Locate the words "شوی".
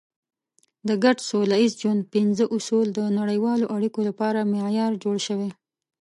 5.27-5.49